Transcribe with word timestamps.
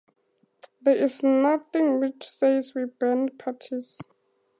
There 0.81 0.95
is 0.95 1.21
nothing 1.21 1.99
which 1.99 2.27
says 2.27 2.73
we 2.73 2.85
ban 2.85 3.37
parties. 3.37 3.99